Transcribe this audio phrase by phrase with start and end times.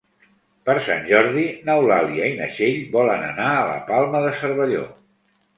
[0.69, 4.85] Per Sant Jordi n'Eulàlia i na Txell volen anar a la Palma de Cervelló.